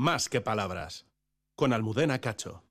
[0.00, 1.04] más que palabras.
[1.54, 2.64] Con Almudena Cacho.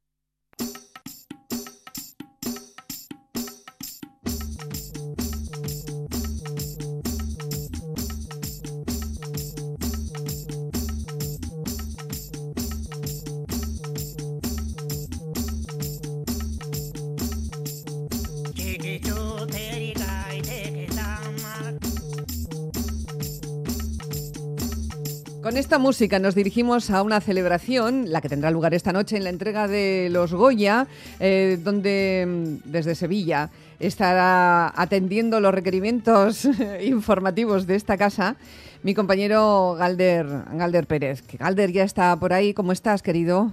[25.70, 29.30] Esta música nos dirigimos a una celebración, la que tendrá lugar esta noche en la
[29.30, 30.88] entrega de los Goya,
[31.20, 36.50] eh, donde mm, desde Sevilla estará atendiendo los requerimientos
[36.82, 38.36] informativos de esta casa
[38.82, 41.24] mi compañero Galder, Galder Pérez.
[41.38, 42.55] Galder ya está por ahí.
[42.55, 43.52] ¿Cómo estás, querido?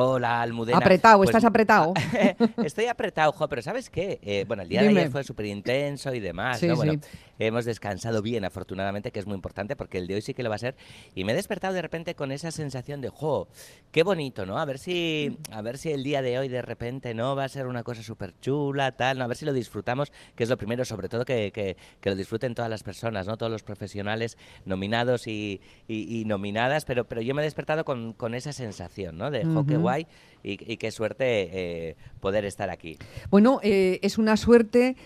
[0.00, 0.76] Hola, Almudena.
[0.76, 1.94] Apretado, Pues- ¿estás apretado?
[2.62, 4.18] Estoy apretado, jo, pero ¿sabes qué?
[4.20, 6.76] Eh, bueno, el día de ayer fue súper intenso y demás, Sí, ¿no?
[6.76, 7.00] Bueno, sí.
[7.38, 10.50] hemos descansado bien, afortunadamente, que es muy importante, porque el de hoy sí que lo
[10.50, 10.76] va a ser.
[11.14, 13.48] Y me he despertado de repente con esa sensación de, jo,
[13.90, 14.58] qué bonito, ¿no?
[14.58, 17.48] A ver si, a ver si el día de hoy de repente no va a
[17.48, 19.24] ser una cosa súper chula, tal, ¿no?
[19.24, 22.16] A ver si lo disfrutamos, que es lo primero, sobre todo que, que- que lo
[22.16, 23.38] disfruten todas las personas, ¿no?
[23.38, 28.12] Todos los profesionales nominados y, y- y nominadas, pero, pero yo me he despertado con,
[28.12, 29.30] con esa sensación, ¿no?
[29.30, 29.78] De, jo, qué
[30.42, 32.96] Y qué suerte eh, poder estar aquí.
[33.30, 34.96] Bueno, eh, es una suerte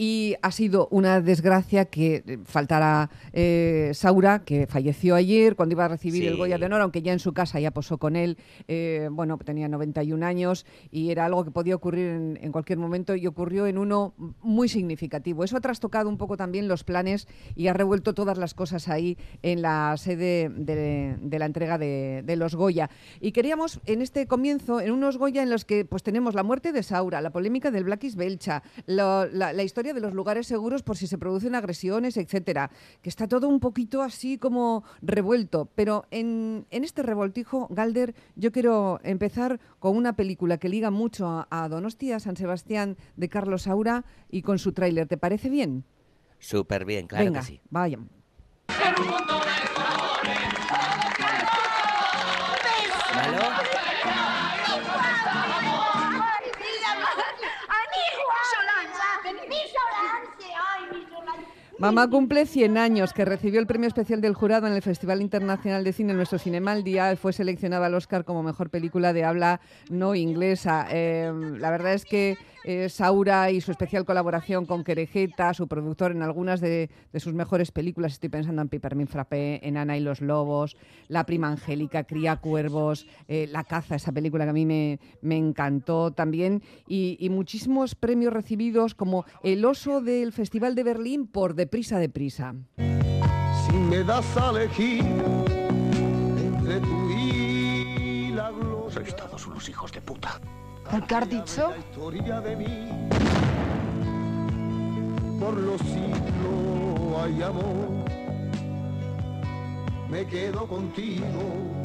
[0.00, 5.86] y ha sido una desgracia que eh, faltara eh, Saura, que falleció ayer cuando iba
[5.86, 6.36] a recibir el.
[6.36, 8.38] Goya de Honor, aunque ya en su casa ya posó con él.
[8.68, 13.16] eh, bueno, tenía 91 años y era algo que podía ocurrir en, en cualquier momento
[13.16, 15.42] y ocurrió en uno muy significativo.
[15.42, 17.26] Eso ha trastocado un poco también los planes
[17.56, 22.22] y ha revuelto todas las cosas ahí en la sede de, de la entrega de,
[22.24, 22.88] de los Goya.
[23.20, 26.70] Y queríamos en este comienzo, en unos Goya en los que pues tenemos la muerte
[26.70, 30.82] de Saura, la polémica del Blackis Belcha, lo- la, la historia de los lugares seguros
[30.82, 32.70] por si se producen agresiones, etcétera,
[33.02, 35.68] que está todo un poquito así como revuelto.
[35.74, 41.26] Pero en, en este revoltijo, Galder, yo quiero empezar con una película que liga mucho
[41.28, 45.06] a, a Donostia, San Sebastián, de Carlos Saura y con su tráiler.
[45.08, 45.84] ¿Te parece bien?
[46.38, 47.60] Súper bien, claro Venga, que sí.
[47.70, 47.98] vaya.
[47.98, 49.47] ¿Malo?
[59.32, 60.47] 你小少来，
[61.78, 65.92] Mamá cumple 100 años, que recibió el premio especial del jurado en el Festival Internacional de
[65.92, 70.16] Cine Nuestro Cinema al Día fue seleccionada al Oscar como mejor película de habla no
[70.16, 70.88] inglesa.
[70.90, 76.10] Eh, la verdad es que eh, Saura y su especial colaboración con Querejeta, su productor
[76.10, 80.00] en algunas de, de sus mejores películas, estoy pensando en Pipermin Frappé, en Ana y
[80.00, 84.66] los Lobos, La Prima Angélica, Cría Cuervos, eh, La Caza, esa película que a mí
[84.66, 90.82] me, me encantó también, y, y muchísimos premios recibidos como el oso del Festival de
[90.82, 92.54] Berlín por Deprisa, Deprisa.
[92.78, 98.90] Si me das a elegir entre tú y la gloria.
[98.90, 100.40] Sois todos unos hijos de puta.
[100.90, 101.68] ¿El que has dicho?
[101.68, 102.88] La historia de mí.
[105.38, 107.90] Por los siglos hay amor.
[110.08, 111.84] Me quedo contigo.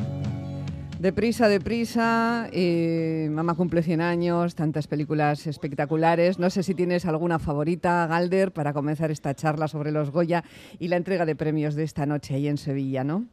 [1.03, 6.39] Deprisa, deprisa, eh, Mamá cumple 100 años, tantas películas espectaculares.
[6.39, 10.45] No sé si tienes alguna favorita, Galder, para comenzar esta charla sobre los Goya
[10.79, 13.25] y la entrega de premios de esta noche ahí en Sevilla, ¿no?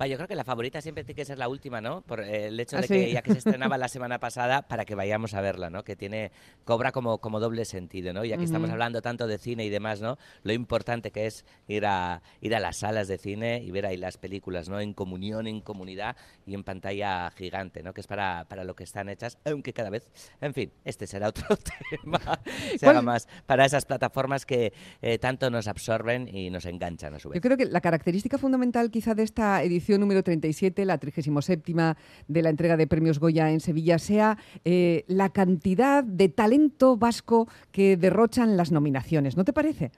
[0.00, 2.02] Va, yo creo que la favorita siempre tiene que ser la última, ¿no?
[2.02, 2.94] Por eh, el hecho Ah, de sí.
[2.94, 5.82] que ya que se estrenaba la semana pasada, para que vayamos a verla, ¿no?
[5.82, 6.30] Que tiene,
[6.64, 8.24] cobra como, como doble sentido, ¿no?
[8.24, 8.74] Ya que estamos Ujú.
[8.74, 10.16] hablando tanto de cine y demás, ¿no?
[10.44, 13.96] Lo importante que es ir a, ir a las salas de cine y ver ahí
[13.96, 14.78] las películas, ¿no?
[14.80, 16.16] En comunión, en comunidad
[16.46, 17.92] y en pantalla gigante, ¿no?
[17.92, 20.08] Que es para, para lo que están hechas, aunque cada vez,
[20.40, 21.44] en fin, este será otro
[21.90, 22.20] tema,
[22.70, 24.72] se ¿Cuál- haga más para esas plataformas que
[25.02, 27.34] eh, tanto nos absorben y nos enganchan a su vez.
[27.36, 31.96] Yo creo que la característica fundamental quizá de esta edición número 37, la 37
[32.28, 37.48] de la entrega de premios Goya en Sevilla, sea eh, la cantidad de talento vasco
[37.70, 39.36] que derrochan las nominaciones.
[39.36, 39.92] ¿No te parece?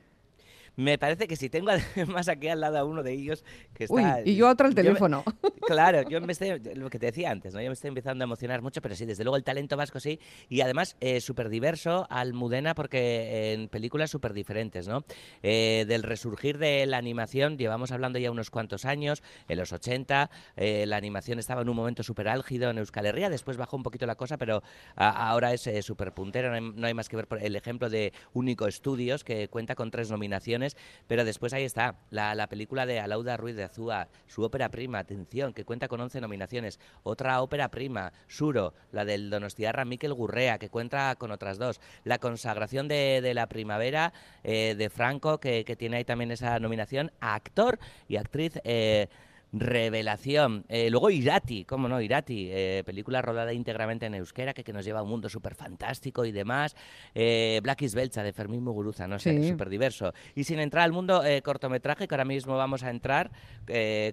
[0.77, 3.45] Me parece que si tengo además aquí al lado a uno de ellos
[3.75, 4.23] que Uy, está...
[4.25, 5.25] y yo otro al teléfono.
[5.67, 7.61] claro, yo me estoy, lo que te decía antes, ¿no?
[7.61, 10.19] Yo me estoy empezando a emocionar mucho, pero sí, desde luego el talento vasco sí,
[10.49, 15.05] y además eh, súper diverso, Almudena, porque en películas súper diferentes, ¿no?
[15.43, 20.31] Eh, del resurgir de la animación, llevamos hablando ya unos cuantos años, en los 80,
[20.57, 23.83] eh, la animación estaba en un momento súper álgido en Euskal Herria, después bajó un
[23.83, 24.63] poquito la cosa, pero
[24.97, 27.57] a- ahora es eh, súper puntera, no hay, no hay más que ver por el
[27.57, 30.70] ejemplo de Único Estudios, que cuenta con tres nominaciones,
[31.07, 34.99] pero después ahí está, la, la película de Alauda Ruiz de Azúa, su ópera prima,
[34.99, 36.79] atención, que cuenta con 11 nominaciones.
[37.03, 41.81] Otra ópera prima, Suro, la del Donostiarra Miquel Gurrea, que cuenta con otras dos.
[42.05, 44.13] La consagración de, de la primavera
[44.45, 47.79] eh, de Franco, que, que tiene ahí también esa nominación a actor
[48.09, 48.59] y actriz.
[48.65, 49.09] eh,
[49.53, 50.65] revelación.
[50.69, 54.85] Eh, luego Irati, cómo no, Irati, eh, película rodada íntegramente en euskera, que, que nos
[54.85, 56.77] lleva a un mundo súper fantástico y demás.
[57.15, 59.49] Eh, Black is Belcha, de Fermín Muguruza, no sé, Sí.
[59.49, 60.13] súper diverso.
[60.35, 63.31] Y sin entrar al mundo cortometraje, que ahora mismo vamos a entrar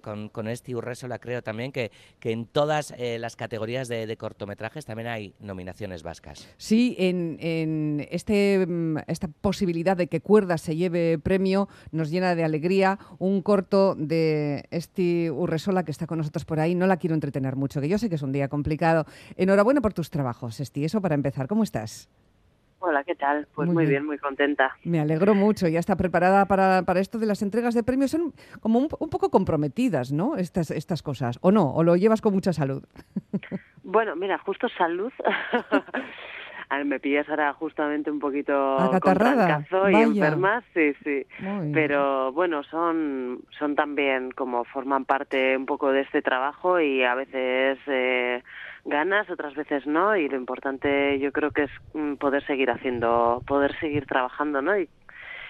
[0.02, 1.90] con, con este Urresola, creo también que,
[2.20, 6.48] que en todas las categorías de, de cortometrajes también hay nominaciones vascas.
[6.56, 12.34] Sí, en, en este, mm, esta posibilidad de que Cuerdas se lleve premio nos llena
[12.34, 14.66] de alegría un corto de
[15.30, 16.74] Urresola que está con nosotros por ahí.
[16.74, 19.04] No la quiero entretener mucho, que yo sé que es un día complicado.
[19.36, 20.84] Enhorabuena por tus trabajos, Esti.
[20.84, 21.46] Eso para empezar.
[21.48, 22.08] ¿Cómo estás?
[22.80, 23.48] Hola, ¿qué tal?
[23.56, 24.02] Pues Muy muy, bien.
[24.02, 24.06] bien.
[24.06, 24.76] muy contenta.
[24.84, 25.66] Me alegro mucho.
[25.66, 28.12] Ya está preparada para, para esto de las entregas de premios.
[28.12, 30.36] Son como un, un poco comprometidas, ¿no?
[30.36, 31.38] Estas, estas cosas.
[31.42, 31.72] ¿O no?
[31.74, 32.84] ¿O lo llevas con mucha salud?
[33.82, 35.12] Bueno, mira, justo salud.
[36.70, 41.26] A ver, me pillas ahora justamente un poquito con Acatarrada, trancazo y enferma, sí, sí.
[41.38, 47.04] Muy Pero bueno, son, son también como forman parte un poco de este trabajo y
[47.04, 48.42] a veces eh,
[48.84, 50.14] ganas, otras veces no.
[50.14, 54.78] Y lo importante yo creo que es mm, poder seguir haciendo, poder seguir trabajando, ¿no?
[54.78, 54.88] Y,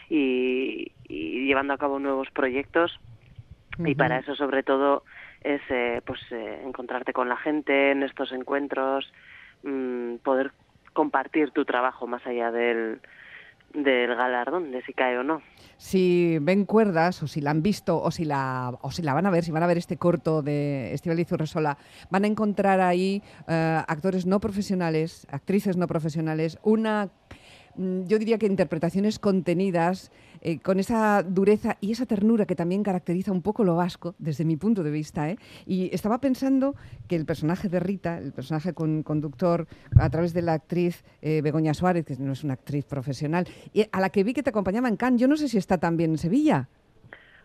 [0.08, 2.98] y, y llevando a cabo nuevos proyectos
[3.86, 5.04] y para eso sobre todo
[5.42, 9.10] es eh, pues eh, encontrarte con la gente en estos encuentros
[9.62, 10.52] mm, poder
[10.92, 13.00] compartir tu trabajo más allá del
[13.74, 15.42] del galardón de si cae o no.
[15.76, 19.26] Si ven cuerdas o si la han visto o si la o si la van
[19.26, 21.76] a ver, si van a ver este corto de Estivaliz Urresola,
[22.10, 27.10] van a encontrar ahí eh, actores no profesionales, actrices no profesionales, una
[27.78, 30.10] yo diría que interpretaciones contenidas
[30.40, 34.44] eh, con esa dureza y esa ternura que también caracteriza un poco lo vasco, desde
[34.44, 35.30] mi punto de vista.
[35.30, 35.38] ¿eh?
[35.66, 36.74] Y estaba pensando
[37.06, 39.66] que el personaje de Rita, el personaje con conductor
[39.96, 43.86] a través de la actriz eh, Begoña Suárez, que no es una actriz profesional, y
[43.90, 46.12] a la que vi que te acompañaba en Cannes, yo no sé si está también
[46.12, 46.68] en Sevilla.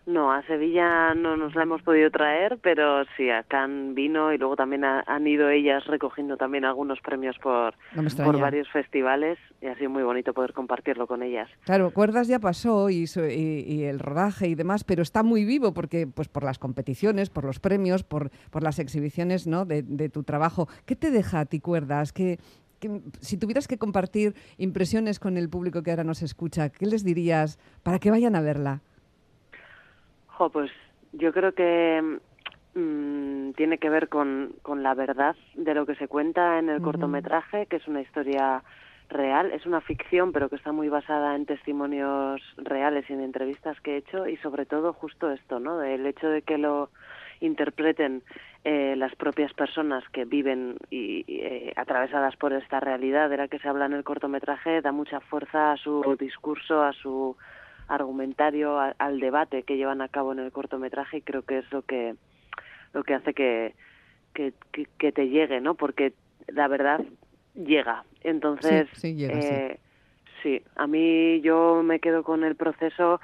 [0.06, 4.38] No a Sevilla no nos la hemos podido traer pero sí a Cannes vino y
[4.38, 9.38] luego también ha- han ido ellas recogiendo también algunos premios por No por varios festivales
[9.62, 13.64] y ha sido muy bonito poder compartirlo con ellas Claro, Cuerdas ya pasó y, y-
[13.66, 17.44] y el rodaje y demás, pero está muy vivo porque, pues, por las competiciones, por
[17.44, 19.64] los premios, por, por las exhibiciones ¿no?
[19.64, 20.68] de, de tu trabajo.
[20.86, 22.12] ¿Qué te deja a ti Cuerdas?
[22.12, 22.38] ¿Qué,
[22.80, 27.04] qué- si tuvieras que compartir impresiones con el público que ahora nos escucha, ¿qué les
[27.04, 28.80] dirías para que vayan a verla?
[30.36, 30.70] Jo, pues
[31.12, 32.18] yo creo que
[32.74, 36.82] mm, tiene que ver con, con la verdad de lo que se cuenta en el
[36.82, 38.62] cortometraje, que es una historia
[39.08, 43.80] real, es una ficción, pero que está muy basada en testimonios reales y en entrevistas
[43.80, 45.82] que he hecho, y sobre todo justo esto, ¿no?
[45.82, 46.90] El hecho de que lo
[47.40, 48.22] interpreten
[48.64, 53.48] eh, las propias personas que viven y, y, eh, atravesadas por esta realidad de la
[53.48, 57.36] que se habla en el cortometraje da mucha fuerza a su discurso, a su
[57.88, 61.72] argumentario, a- al debate que llevan a cabo en el cortometraje y creo que es
[61.72, 62.14] lo que
[62.92, 63.74] lo que hace que,
[64.34, 65.74] que, que, que te llegue, ¿no?
[65.74, 66.12] Porque
[66.46, 67.00] la verdad
[67.54, 68.04] llega.
[68.22, 69.48] Entonces, Sí, sí, llega, sí.
[69.48, 69.78] eh,
[70.42, 73.20] sí, a mí yo me quedo con el proceso,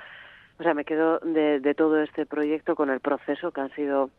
[0.58, 4.10] o sea, me quedo de, de todo este proyecto con el proceso que han sido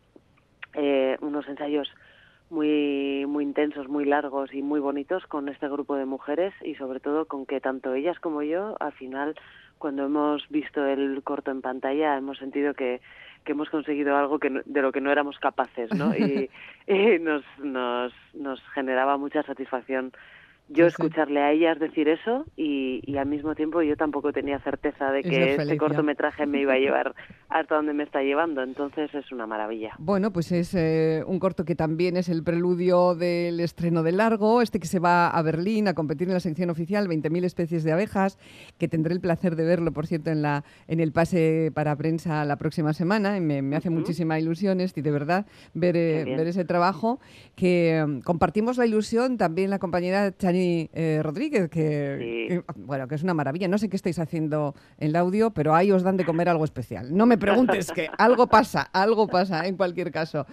[0.73, 1.91] eh, unos ensayos
[2.49, 6.99] muy muy intensos, muy largos y muy bonitos con este grupo de mujeres y sobre
[6.99, 9.35] todo con que tanto ellas como yo al final
[9.81, 13.01] cuando hemos visto el corto en pantalla hemos sentido que,
[13.43, 16.13] que hemos conseguido algo que no- de lo que no éramos capaces, ¿no?
[16.15, 16.49] Y,
[16.87, 20.13] y nos, nos, nos generaba mucha satisfacción
[20.73, 25.11] yo escucharle a ellas decir eso y, y al mismo tiempo yo tampoco tenía certeza
[25.11, 27.13] de que este cortometraje me iba a llevar
[27.49, 29.93] hasta donde me está llevando, entonces es una maravilla.
[29.99, 34.61] Bueno, pues es eh, un corto que también es el preludio del estreno de largo,
[34.61, 37.91] este que se va a Berlín a competir en la sección oficial 20.000 especies de
[37.91, 38.39] abejas,
[38.77, 42.45] que tendré el placer de verlo, por cierto, en, la, en el pase para prensa
[42.45, 43.37] la próxima semana.
[43.37, 43.99] y me, me hace Ujú.
[43.99, 47.19] muchísima ilusión, y de verdad, ver, eh, ver ese trabajo,
[47.55, 50.60] que eh, compartimos la ilusión también la compañera Chani
[50.93, 52.47] eh, Rodríguez, que, Sí.
[52.49, 53.67] que, bueno, que es una maravilla.
[53.67, 56.63] No sé qué estáis haciendo en el audio, pero ahí os dan de comer algo
[56.65, 57.15] especial.
[57.15, 60.45] No me preguntes que algo pasa, algo pasa en cualquier caso.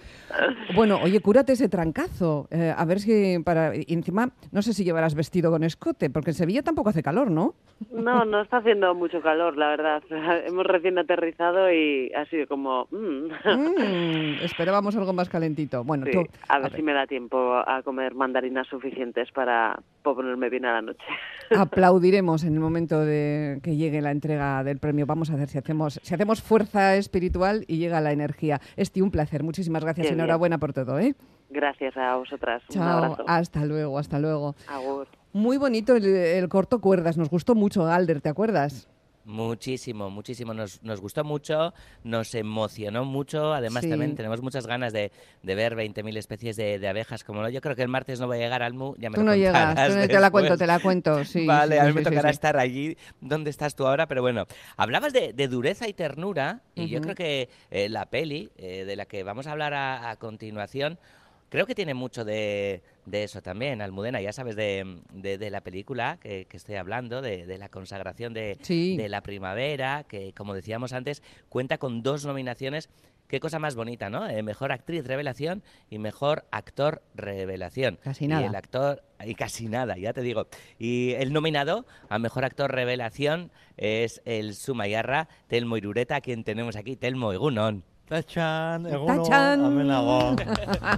[0.75, 2.47] Bueno, oye, cúrate ese trancazo.
[2.51, 3.75] eh, a ver si para.
[3.75, 7.31] Y encima, no sé si llevarás vestido con escote, porque en Sevilla tampoco hace calor,
[7.31, 7.55] ¿no?
[7.91, 10.03] No, no está haciendo mucho calor, la verdad.
[10.47, 12.87] Hemos recién aterrizado y ha sido como...
[12.91, 13.29] mm.
[13.45, 15.83] Mm, esperábamos algo más calentito.
[15.83, 16.23] Bueno, Sí, tú.
[16.47, 20.81] a ver si me da tiempo a comer mandarinas suficientes para ponerme bien a la
[20.81, 21.05] noche.
[21.57, 25.05] Aplaudiremos en el momento de que llegue la entrega del premio.
[25.05, 28.61] Vamos a ver si hacemos, si hacemos fuerza espiritual y llega la energía.
[28.75, 29.43] Esti, un placer.
[29.43, 30.07] Muchísimas gracias.
[30.07, 30.15] Bien.
[30.15, 31.15] Enhorabuena por todo, ¿eh?
[31.49, 32.61] Gracias a vosotras.
[32.75, 33.23] Un abrazo.
[33.27, 34.55] Hasta luego, hasta luego.
[34.67, 35.07] Agur.
[35.33, 37.17] Muy bonito el, el corto Cuerdas.
[37.17, 38.87] Nos gustó mucho, Alder, ¿te acuerdas?
[39.29, 40.55] Muchísimo, muchísimo.
[40.55, 41.71] Nos, nos gustó mucho,
[42.03, 43.53] nos emocionó mucho.
[43.53, 43.89] Además, Sí.
[43.91, 45.11] también tenemos muchas ganas de,
[45.43, 47.23] de ver 20.000 especies de, de abejas.
[47.23, 48.95] Como no, yo creo que el martes no voy a llegar al MU.
[48.97, 51.45] Ya me Tú lo no llegas, tú no- te la cuento, te la cuento, sí.
[51.47, 55.13] vale, sí, a mí me tocará estar allí donde estás tú ahora, pero bueno, hablabas
[55.13, 57.03] de, de dureza y ternura y yo Ujú.
[57.03, 60.97] creo que eh, la peli eh, de la que vamos a hablar a, a continuación
[61.49, 65.61] creo que tiene mucho de, de eso también, Almudena, ya sabes de, de- de la
[65.61, 68.95] película que, que estoy hablando, de, de la consagración de, Sí.
[68.97, 72.89] de la primavera, que como decíamos antes, cuenta con dos nominaciones.
[73.27, 74.27] Qué cosa más bonita, ¿no?
[74.27, 77.99] Eh, mejor actriz revelación y mejor actor revelación.
[78.03, 78.47] Casi Y nada.
[78.47, 80.47] el actor, y casi nada, ya te digo.
[80.79, 86.75] Y el nominado a mejor actor revelación es el Sumayarra Telmo Irureta, a quien tenemos
[86.75, 86.95] aquí.
[86.95, 87.83] Telmo Egunon.
[88.09, 88.85] ¡Tachán!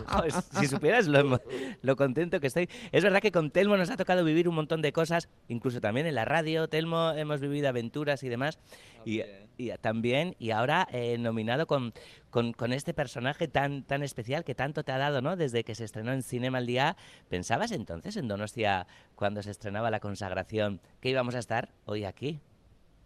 [0.08, 1.41] Joder, si supieras lo,
[1.82, 2.70] lo contento que estoy.
[2.94, 6.08] Es verdad que con Telmo nos ha tocado vivir un montón de cosas, incluso también
[6.08, 6.70] en la radio.
[6.70, 8.60] Telmo hemos vivido aventuras y demás.
[9.03, 9.24] Y,
[9.58, 11.94] y también, y ahora eh, nominado con,
[12.30, 15.36] con, con este personaje tan, tan especial que tanto te ha dado, ¿no?
[15.36, 16.96] Desde que se estrenó en Cinema al Día.
[17.27, 22.39] ¿Pensabas entonces en Donostia, cuando se estrenaba la consagración, que íbamos a estar hoy aquí?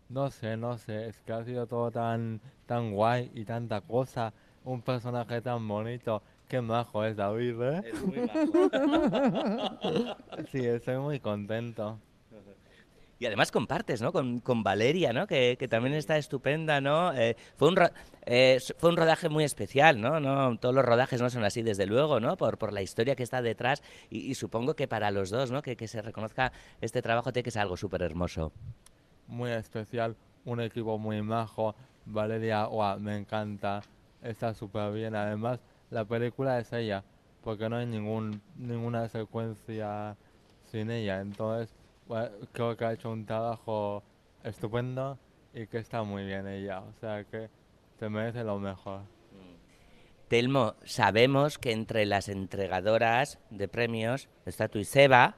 [0.09, 4.33] No sé, no sé, es que ha sido todo tan, tan guay y tanta cosa.
[4.63, 6.21] Un personaje tan bonito.
[6.47, 7.83] Qué majo es David, ¿eh?
[10.51, 11.99] Sí, estoy muy contento.
[13.17, 14.11] Y además compartes, ¿no?
[14.11, 15.25] Con, con Valeria, ¿no?
[15.25, 17.13] Que, que también está estupenda, ¿no?
[17.13, 17.89] Eh, fue, un ro-
[18.25, 20.19] eh, fue un rodaje muy especial, ¿no?
[20.19, 20.57] ¿no?
[20.59, 22.35] Todos los rodajes no son así, desde luego, ¿no?
[22.35, 25.61] Por, por la historia que está detrás y, y supongo que para los dos, ¿no?
[25.61, 28.51] Que, que se reconozca este trabajo tiene que ser algo súper hermoso.
[29.27, 30.15] Muy especial,
[30.45, 31.75] un equipo muy majo.
[32.05, 33.81] Valeria, guau, me encanta.
[34.21, 35.15] Está súper bien.
[35.15, 37.03] Además, la película es ella,
[37.43, 40.15] porque no hay ningún, ninguna secuencia
[40.65, 41.21] sin ella.
[41.21, 41.75] Entonces,
[42.51, 44.03] creo que ha hecho un trabajo
[44.43, 45.17] estupendo
[45.53, 46.81] y que está muy bien ella.
[46.81, 47.49] O sea que
[47.99, 49.01] se merece lo mejor.
[50.27, 55.35] Telmo, sabemos que entre las entregadoras de premios está tu Iseba,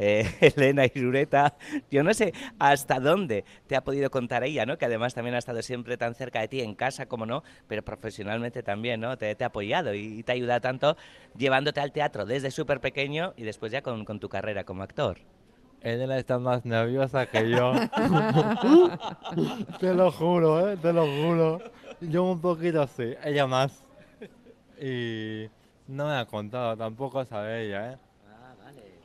[0.00, 0.26] eh,
[0.56, 1.54] Elena Irureta.
[1.90, 4.78] Yo no sé hasta dónde te ha podido contar ella, ¿no?
[4.78, 7.84] Que además también ha estado siempre tan cerca de ti en casa, como no, pero
[7.84, 9.16] profesionalmente también, ¿no?
[9.18, 10.96] Te, te ha apoyado y, y te ha ayudado tanto
[11.36, 15.18] llevándote al teatro desde súper pequeño y después ya con, con tu carrera como actor.
[15.82, 17.72] Elena está más nerviosa que yo.
[19.80, 20.76] te lo juro, ¿eh?
[20.76, 21.60] Te lo juro.
[22.00, 23.82] Yo un poquito sí, ella más.
[24.80, 25.48] Y
[25.86, 27.96] no me ha contado, tampoco sabe ella, ¿eh?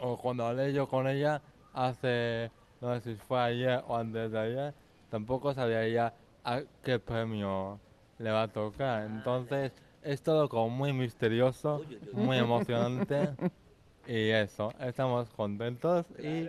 [0.05, 1.41] O cuando hablé yo con ella
[1.73, 4.73] hace, no sé si fue ayer o antes de ayer,
[5.09, 7.79] tampoco sabía ella a qué premio
[8.19, 9.07] le va a tocar.
[9.07, 9.71] Entonces
[10.03, 11.81] es todo como muy misterioso,
[12.13, 13.29] muy emocionante.
[14.07, 16.47] Y eso, estamos contentos y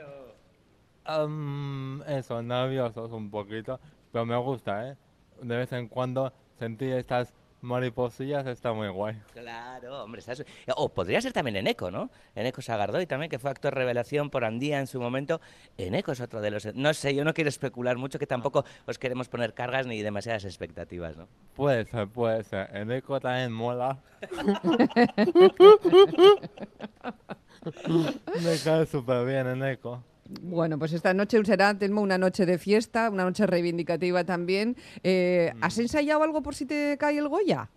[1.06, 3.80] am, eso, nerviosos un poquito,
[4.12, 4.96] pero me gusta, ¿eh?
[5.40, 9.16] De vez en cuando sentir estas mariposillas está muy guay.
[9.32, 10.34] Claro, hombre, está
[10.76, 12.10] O podría ser también Eneco, ¿no?
[12.34, 15.40] Eneco Sagardoy también, que fue actor revelación por Andía en su momento.
[15.76, 16.74] Eneco es otro de los...
[16.74, 20.44] No sé, yo no quiero especular mucho, que tampoco os queremos poner cargas ni demasiadas
[20.44, 21.28] expectativas, ¿no?
[21.54, 22.74] Puede ser, puede ser.
[22.76, 23.98] En eco también mola.
[28.42, 30.02] me cae súper bien en eco.
[30.42, 34.76] Bueno, pues esta noche será, Telmo, una noche de fiesta, una noche reivindicativa también.
[35.02, 35.64] Eh, Mm.
[35.64, 37.70] ¿Has ensayado algo por si te cae el Goya?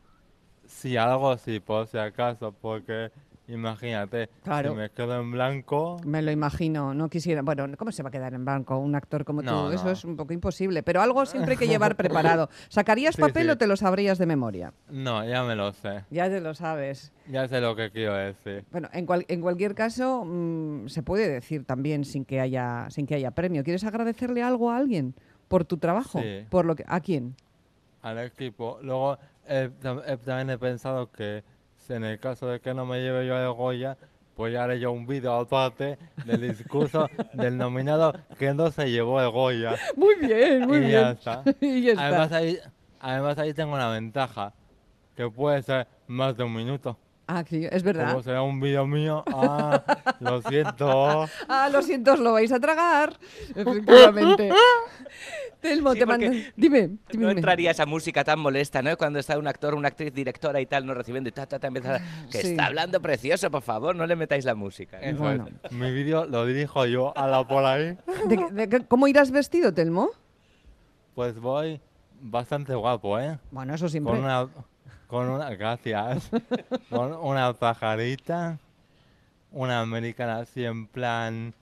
[0.65, 3.12] Sí, algo sí, por si acaso, porque
[3.53, 4.72] imagínate, Claro.
[4.72, 7.41] si me quedo en blanco, Me lo imagino, no quisiera.
[7.41, 9.75] Bueno, ¿cómo se va a quedar en blanco un actor como No, tú?
[9.75, 12.50] Eso es un poco imposible, pero algo siempre hay que llevar preparado.
[12.70, 13.50] ¿Sacarías Sí, papel sí.
[13.51, 14.74] o te lo sabrías de memoria?
[14.89, 16.03] no, ya me lo sé.
[16.10, 17.12] Ya te lo sabes.
[17.27, 18.65] Ya sé lo que quiero decir.
[18.72, 23.06] Bueno, en, cual- en cualquier caso, mm, se puede decir también sin que haya sin
[23.06, 23.63] que haya premio.
[23.63, 25.15] ¿Quieres agradecerle algo a alguien
[25.48, 26.20] por tu trabajo?
[26.22, 26.46] Sí.
[26.50, 27.36] Por lo que ¿A quién?
[28.01, 28.79] al equipo.
[28.82, 31.44] Luego eh, eh, también he pensado que
[31.96, 33.98] en el caso de que no me lleve yo el Goya,
[34.36, 39.22] pues ya haré yo un vídeo aparte del discurso del nominado que no se llevó
[39.22, 39.75] el Goya.
[39.96, 40.91] Muy bien, muy y bien.
[40.91, 41.43] ya está.
[41.62, 42.08] y ya está.
[42.08, 42.60] Además ahí,
[43.00, 44.53] además ahí tengo una ventaja,
[45.15, 46.98] que puede ser más de un minuto.
[47.31, 48.10] Ah, sí, es verdad.
[48.10, 49.84] Como será un vídeo mío, ah,
[50.19, 51.27] lo siento.
[51.48, 53.13] Ah, lo siento, os lo vais a tragar.
[53.55, 54.50] Efectivamente.
[55.61, 56.27] Telmo, Sí, te mando.
[56.55, 57.25] Dime, dime.
[57.25, 58.95] No entraría esa música tan molesta, ¿no?
[58.97, 61.67] Cuando está un actor, una actriz, directora y tal, no recibiendo y ta, ta, ta,
[61.67, 61.99] empieza a-
[62.31, 62.47] Que Sí.
[62.51, 64.99] está hablando precioso, por favor, no le metáis la música.
[65.01, 65.13] ¿eh?
[65.13, 65.47] Bueno.
[65.71, 67.97] Mi vídeo lo dirijo yo a la por ahí.
[68.27, 70.09] ¿De ¿Cómo irás vestido, Telmo?
[71.15, 71.81] Pues voy
[72.21, 73.37] bastante guapo, ¿eh?
[73.51, 74.13] Bueno, eso siempre.
[74.13, 74.47] Con una,
[75.07, 76.29] con una, gracias,
[76.89, 78.57] con una pajarita,
[79.51, 81.53] una americana así en plan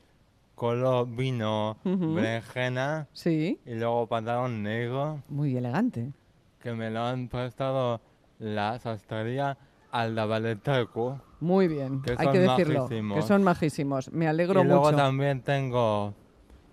[0.58, 2.16] color vino Ujú.
[2.16, 6.12] berenjena Sí, y luego pantalón negro muy elegante.
[6.60, 8.02] que me lo han prestado
[8.40, 9.56] la sastrería
[9.92, 11.22] Aldabaleteco.
[11.40, 13.16] Muy bien, Que hay que decirlo, majísimos.
[13.16, 14.12] que son majísimos.
[14.12, 14.98] Me alegro Y luego mucho.
[14.98, 16.14] también tengo,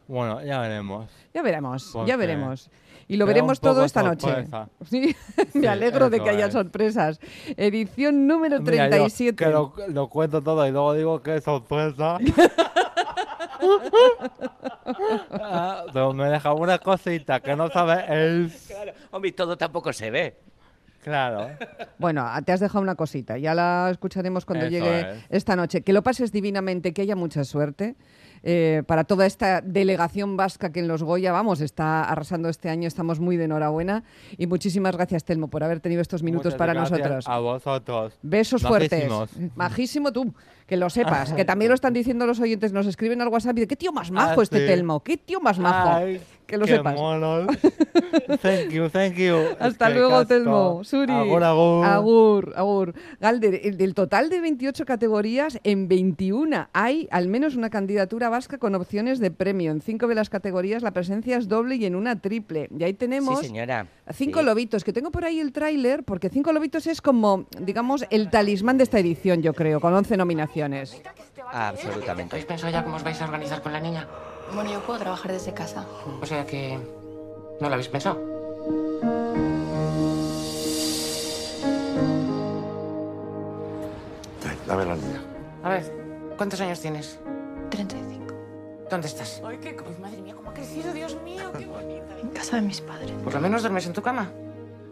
[0.09, 1.11] bueno, ya veremos.
[1.35, 2.71] Ya veremos, Porque ya veremos.
[3.07, 4.27] Y lo veremos todo esta noche.
[4.27, 4.69] sorpresa.
[4.87, 5.15] Sí,
[5.53, 6.53] me Sí, alegro de que haya es.
[6.55, 7.21] sorpresas.
[7.59, 9.37] Edición número Mira, yo 37.
[9.45, 12.17] que lo, lo cuento todo y luego digo que es sorpresa.
[15.33, 18.53] Ah, pero me deja una cosita que no sabe él.
[18.69, 18.93] Claro.
[19.11, 20.37] Hombre, todo tampoco se ve.
[21.03, 21.51] Claro.
[21.99, 25.25] Bueno, te has dejado una cosita, ya la escucharemos cuando Eso llegue es.
[25.29, 25.83] esta noche.
[25.83, 27.95] Que lo pases divinamente, que haya mucha suerte
[28.47, 32.87] eh, para toda esta delegación vasca que en Los Goya, vamos, está arrasando este año,
[32.87, 34.05] estamos muy de enhorabuena.
[34.37, 37.27] Y muchísimas gracias, Telmo, por haber tenido estos minutos Muchas para nosotros.
[37.27, 38.13] A vosotros.
[38.23, 39.31] Besos Majísimos.
[39.31, 39.57] fuertes.
[39.57, 40.35] Majísimo tú,
[40.67, 43.61] que lo sepas, que también lo están diciendo los oyentes, nos escriben al WhatsApp y
[43.63, 44.67] de qué tío más majo Ah, este sí.
[44.67, 45.89] Telmo, qué tío más majo.
[45.97, 46.95] Ay, que lo sepas.
[46.95, 47.47] monos.
[48.43, 49.37] Thank you, thank you.
[49.55, 50.27] Es Hasta que luego.
[50.27, 50.85] Telmo.
[50.85, 51.13] Suri.
[51.13, 51.85] Agur, agur.
[51.87, 52.95] Agur, agur.
[53.21, 58.59] Galder, el- del total de 28 categorías, en 21 hay al menos una candidatura vasca
[58.59, 59.71] con opciones de premio.
[59.71, 62.69] En cinco de las categorías la presencia es doble y en una triple.
[62.77, 63.87] Y ahí tenemos Sí, señora.
[64.13, 64.45] cinco Sí.
[64.45, 68.77] lobitos, que tengo por ahí el tráiler, porque cinco lobitos es como, digamos, el talismán
[68.79, 71.01] de esta edición, yo creo, con 11 nominaciones.
[71.53, 72.35] Absolutamente.
[72.35, 74.09] ¿Habéis pensado ya cómo os vais a organizar con la niña?
[74.55, 75.87] Bueno, yo puedo trabajar desde casa.
[76.21, 76.77] O sea que...
[77.61, 78.19] ¿No lo habéis pensado?
[84.67, 85.21] Dame la niña.
[85.63, 85.93] A ver,
[86.37, 87.19] ¿cuántos años tienes?
[87.71, 88.24] 35.
[88.95, 89.43] ¿Dónde estás?
[89.45, 92.17] Ay, qué madre mía, cómo ha crecido, Dios mío, qué bonita.
[92.23, 93.11] En casa de mis padres.
[93.25, 94.31] Por lo menos duermes en tu cama.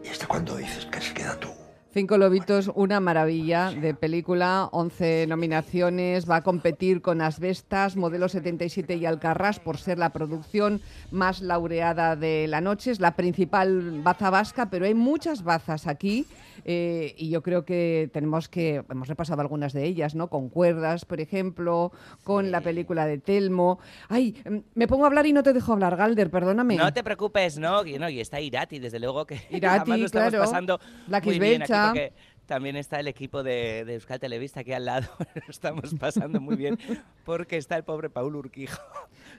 [0.02, 1.61] ¿Y hasta cuándo dices que se queda tú?
[1.92, 8.96] Cinco Lobitos, una maravilla de película, 11 nominaciones, va a competir con Asbestas, Modelo 77
[8.96, 10.80] y Alcarrás por ser la producción
[11.10, 12.92] más laureada de la noche.
[12.92, 16.24] Es la principal baza vasca, pero hay muchas bazas aquí
[16.64, 20.28] eh, y yo creo que tenemos que, hemos repasado algunas de ellas, ¿no?
[20.28, 21.92] Con Cuerdas, por ejemplo,
[22.24, 23.78] con la película de Telmo.
[24.08, 26.76] Ay, em, me pongo a hablar y no te dejo hablar, Galder, perdóname.
[26.76, 30.06] No te preocupes, no, y, no, y está Irati, desde luego que Irati, además lo
[30.06, 30.44] estamos claro.
[30.44, 32.12] pasando La muy bien aquí Porque
[32.46, 36.56] también está el equipo de, de Euskal Televista aquí al lado, lo estamos pasando muy
[36.56, 36.78] bien
[37.24, 38.82] porque está el pobre Paul Urquijo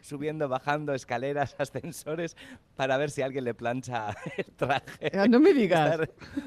[0.04, 2.36] subiendo, bajando escaleras, ascensores
[2.76, 5.12] para ver si alguien le plancha el traje.
[5.18, 6.00] Ah, no me digas.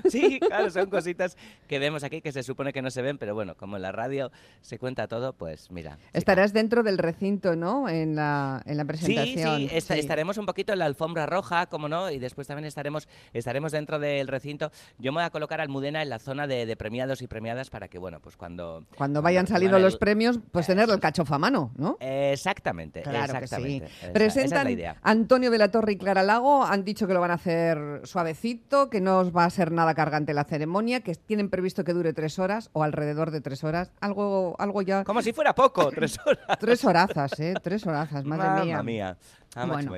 [0.09, 3.35] Sí, claro, son cositas que vemos aquí que se supone que no se ven, pero
[3.35, 5.99] bueno, como en la radio se cuenta todo, pues mira.
[6.13, 7.89] Estarás dentro del recinto, ¿no?
[7.89, 9.59] En la, en la presentación.
[9.61, 9.99] sí, Sí.
[9.99, 13.99] estaremos un poquito en la alfombra roja, como no, y después también estaremos, estaremos dentro
[13.99, 14.71] del recinto.
[14.99, 17.89] Yo me voy a colocar Almudena en la zona de, de premiados y premiadas para
[17.89, 18.85] que, bueno, pues cuando...
[18.97, 21.97] Cuando vayan saliendo los premios, pues tener el cachofa a mano, ¿no?
[22.01, 23.77] Exactamente, Claro que sí.
[23.77, 23.87] exactamente.
[23.87, 24.97] Esa- esa es Presentan.
[25.03, 28.91] Antonio de la Torre y Clara Lago, han dicho que lo van a hacer suavecito,
[28.91, 32.13] que no os va a ser nada cargante la ceremonia, que tienen previsto que dure
[32.13, 35.05] tres horas o alrededor de tres horas, algo, algo ya...
[35.05, 36.59] Como si fuera poco, tres horas.
[36.59, 37.55] Tres horazas, ¿eh?
[37.63, 38.83] Tres horazas, madre Mamma mía.
[38.83, 39.17] mía.
[39.57, 39.93] Ah, Bueno.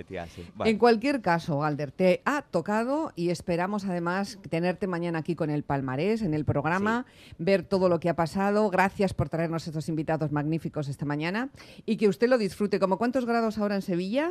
[0.64, 5.64] En cualquier caso, Alder, te ha tocado y esperamos además tenerte mañana aquí con el
[5.64, 7.06] palmarés en el programa,
[7.38, 8.70] ver todo lo que ha pasado.
[8.70, 11.50] Gracias por traernos estos invitados magníficos esta mañana
[11.84, 12.78] y que usted lo disfrute.
[12.78, 14.30] ¿Como cuántos grados ahora en Sevilla?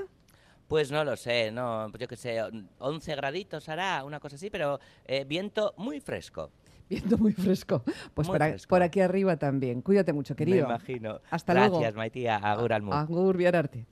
[0.69, 2.41] Pues no lo sé, no, yo qué sé,
[2.79, 6.51] 11 graditos hará, una cosa así, pero eh, viento muy fresco.
[6.89, 7.83] Viento muy fresco.
[8.13, 8.69] Pues Muy por, a- fresco.
[8.69, 9.81] por aquí arriba también.
[9.81, 10.67] Cuídate mucho, querido.
[10.67, 11.19] Me imagino.
[11.29, 11.97] Hasta Gracias, luego.
[11.97, 12.37] Maitía.
[12.37, 12.95] Agur al mundo.
[12.95, 13.85] Agur, Viararte.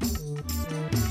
[0.00, 1.05] うん。